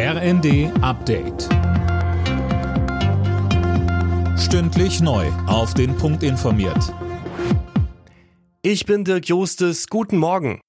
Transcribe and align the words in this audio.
RND 0.00 0.70
Update. 0.80 1.48
Stündlich 4.38 5.00
neu. 5.00 5.26
Auf 5.48 5.74
den 5.74 5.96
Punkt 5.96 6.22
informiert. 6.22 6.94
Ich 8.62 8.86
bin 8.86 9.02
Dirk 9.02 9.26
Jostes. 9.26 9.88
Guten 9.88 10.18
Morgen. 10.18 10.60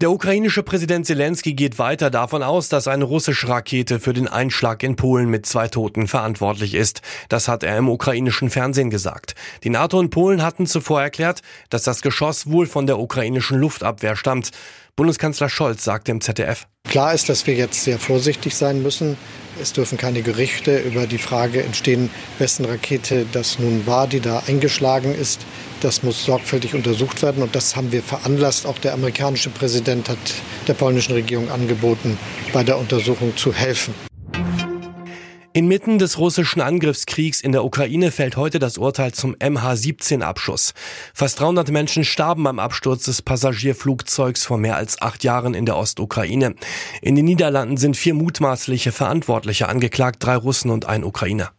Der 0.00 0.12
ukrainische 0.12 0.62
Präsident 0.62 1.06
Zelensky 1.06 1.54
geht 1.54 1.80
weiter 1.80 2.08
davon 2.08 2.44
aus, 2.44 2.68
dass 2.68 2.86
eine 2.86 3.02
russische 3.02 3.48
Rakete 3.48 3.98
für 3.98 4.12
den 4.12 4.28
Einschlag 4.28 4.84
in 4.84 4.94
Polen 4.94 5.28
mit 5.28 5.44
zwei 5.44 5.66
Toten 5.66 6.06
verantwortlich 6.06 6.74
ist. 6.74 7.02
Das 7.28 7.48
hat 7.48 7.64
er 7.64 7.76
im 7.76 7.88
ukrainischen 7.88 8.50
Fernsehen 8.50 8.90
gesagt. 8.90 9.34
Die 9.64 9.70
NATO 9.70 9.98
und 9.98 10.10
Polen 10.10 10.44
hatten 10.44 10.66
zuvor 10.66 11.02
erklärt, 11.02 11.42
dass 11.70 11.82
das 11.82 12.00
Geschoss 12.00 12.48
wohl 12.48 12.68
von 12.68 12.86
der 12.86 13.00
ukrainischen 13.00 13.58
Luftabwehr 13.58 14.14
stammt. 14.14 14.52
Bundeskanzler 14.98 15.48
Scholz 15.48 15.84
sagte 15.84 16.10
im 16.10 16.20
ZDF. 16.20 16.66
Klar 16.88 17.14
ist, 17.14 17.28
dass 17.28 17.46
wir 17.46 17.54
jetzt 17.54 17.84
sehr 17.84 18.00
vorsichtig 18.00 18.56
sein 18.56 18.82
müssen. 18.82 19.16
Es 19.62 19.72
dürfen 19.72 19.96
keine 19.96 20.22
Gerüchte 20.22 20.76
über 20.76 21.06
die 21.06 21.18
Frage 21.18 21.62
entstehen, 21.62 22.10
wessen 22.40 22.64
Rakete 22.64 23.24
das 23.30 23.60
nun 23.60 23.86
war, 23.86 24.08
die 24.08 24.18
da 24.18 24.42
eingeschlagen 24.48 25.14
ist. 25.14 25.46
Das 25.82 26.02
muss 26.02 26.24
sorgfältig 26.24 26.74
untersucht 26.74 27.22
werden 27.22 27.44
und 27.44 27.54
das 27.54 27.76
haben 27.76 27.92
wir 27.92 28.02
veranlasst. 28.02 28.66
Auch 28.66 28.78
der 28.78 28.92
amerikanische 28.92 29.50
Präsident 29.50 30.08
hat 30.08 30.18
der 30.66 30.74
polnischen 30.74 31.12
Regierung 31.12 31.48
angeboten, 31.48 32.18
bei 32.52 32.64
der 32.64 32.76
Untersuchung 32.76 33.36
zu 33.36 33.54
helfen. 33.54 34.07
Inmitten 35.54 35.98
des 35.98 36.18
russischen 36.18 36.60
Angriffskriegs 36.60 37.40
in 37.40 37.52
der 37.52 37.64
Ukraine 37.64 38.10
fällt 38.10 38.36
heute 38.36 38.58
das 38.58 38.76
Urteil 38.78 39.12
zum 39.12 39.34
MH17-Abschuss. 39.36 40.74
Fast 41.14 41.40
300 41.40 41.70
Menschen 41.70 42.04
starben 42.04 42.44
beim 42.44 42.58
Absturz 42.58 43.04
des 43.04 43.22
Passagierflugzeugs 43.22 44.44
vor 44.44 44.58
mehr 44.58 44.76
als 44.76 45.00
acht 45.00 45.24
Jahren 45.24 45.54
in 45.54 45.66
der 45.66 45.76
Ostukraine. 45.76 46.54
In 47.00 47.16
den 47.16 47.24
Niederlanden 47.24 47.78
sind 47.78 47.96
vier 47.96 48.14
mutmaßliche 48.14 48.92
Verantwortliche 48.92 49.68
angeklagt, 49.68 50.24
drei 50.24 50.36
Russen 50.36 50.70
und 50.70 50.86
ein 50.86 51.02
Ukrainer. 51.02 51.52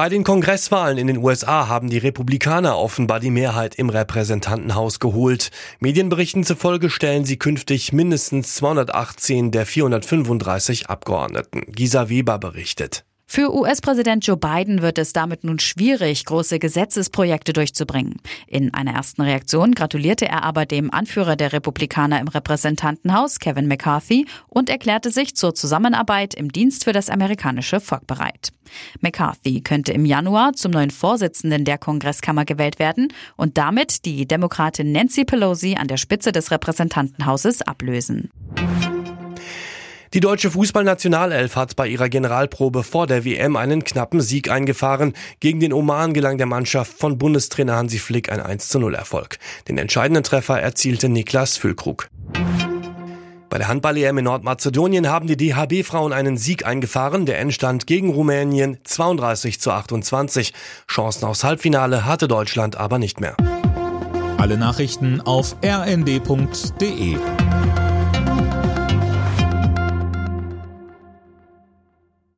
Bei 0.00 0.08
den 0.08 0.24
Kongresswahlen 0.24 0.96
in 0.96 1.08
den 1.08 1.18
USA 1.18 1.68
haben 1.68 1.90
die 1.90 1.98
Republikaner 1.98 2.78
offenbar 2.78 3.20
die 3.20 3.30
Mehrheit 3.30 3.74
im 3.74 3.90
Repräsentantenhaus 3.90 4.98
geholt. 4.98 5.50
Medienberichten 5.78 6.42
zufolge 6.42 6.88
stellen 6.88 7.26
sie 7.26 7.36
künftig 7.36 7.92
mindestens 7.92 8.54
218 8.54 9.50
der 9.50 9.66
435 9.66 10.88
Abgeordneten. 10.88 11.70
Gisa 11.70 12.08
Weber 12.08 12.38
berichtet. 12.38 13.04
Für 13.32 13.54
US-Präsident 13.54 14.26
Joe 14.26 14.36
Biden 14.36 14.82
wird 14.82 14.98
es 14.98 15.12
damit 15.12 15.44
nun 15.44 15.60
schwierig, 15.60 16.24
große 16.24 16.58
Gesetzesprojekte 16.58 17.52
durchzubringen. 17.52 18.16
In 18.48 18.74
einer 18.74 18.92
ersten 18.92 19.22
Reaktion 19.22 19.70
gratulierte 19.70 20.26
er 20.26 20.42
aber 20.42 20.66
dem 20.66 20.92
Anführer 20.92 21.36
der 21.36 21.52
Republikaner 21.52 22.18
im 22.18 22.26
Repräsentantenhaus, 22.26 23.38
Kevin 23.38 23.68
McCarthy, 23.68 24.26
und 24.48 24.68
erklärte 24.68 25.12
sich 25.12 25.36
zur 25.36 25.54
Zusammenarbeit 25.54 26.34
im 26.34 26.50
Dienst 26.50 26.82
für 26.82 26.92
das 26.92 27.08
amerikanische 27.08 27.78
Volk 27.78 28.04
bereit. 28.08 28.48
McCarthy 29.00 29.60
könnte 29.60 29.92
im 29.92 30.06
Januar 30.06 30.54
zum 30.54 30.72
neuen 30.72 30.90
Vorsitzenden 30.90 31.64
der 31.64 31.78
Kongresskammer 31.78 32.44
gewählt 32.44 32.80
werden 32.80 33.12
und 33.36 33.58
damit 33.58 34.06
die 34.06 34.26
Demokratin 34.26 34.90
Nancy 34.90 35.24
Pelosi 35.24 35.76
an 35.78 35.86
der 35.86 35.98
Spitze 35.98 36.32
des 36.32 36.50
Repräsentantenhauses 36.50 37.62
ablösen. 37.62 38.28
Die 40.12 40.18
deutsche 40.18 40.50
Fußballnationalelf 40.50 41.54
hat 41.54 41.76
bei 41.76 41.86
ihrer 41.86 42.08
Generalprobe 42.08 42.82
vor 42.82 43.06
der 43.06 43.24
WM 43.24 43.54
einen 43.54 43.84
knappen 43.84 44.20
Sieg 44.20 44.50
eingefahren. 44.50 45.12
Gegen 45.38 45.60
den 45.60 45.72
Oman 45.72 46.14
gelang 46.14 46.36
der 46.36 46.48
Mannschaft 46.48 46.98
von 46.98 47.16
Bundestrainer 47.16 47.76
Hansi 47.76 48.00
Flick 48.00 48.32
ein 48.32 48.40
1 48.40 48.70
zu 48.70 48.80
0 48.80 48.96
Erfolg. 48.96 49.38
Den 49.68 49.78
entscheidenden 49.78 50.24
Treffer 50.24 50.60
erzielte 50.60 51.08
Niklas 51.08 51.56
Füllkrug. 51.56 52.08
Bei 53.50 53.58
der 53.58 53.68
Handball-EM 53.68 54.18
in 54.18 54.24
Nordmazedonien 54.24 55.08
haben 55.08 55.28
die 55.28 55.36
DHB-Frauen 55.36 56.12
einen 56.12 56.36
Sieg 56.36 56.66
eingefahren. 56.66 57.24
Der 57.24 57.38
Endstand 57.38 57.86
gegen 57.86 58.10
Rumänien 58.10 58.78
32 58.82 59.60
zu 59.60 59.70
28. 59.70 60.52
Chancen 60.88 61.24
aufs 61.24 61.44
Halbfinale 61.44 62.04
hatte 62.04 62.26
Deutschland 62.26 62.76
aber 62.76 62.98
nicht 62.98 63.20
mehr. 63.20 63.36
Alle 64.38 64.56
Nachrichten 64.56 65.20
auf 65.20 65.54
rnd.de 65.64 67.16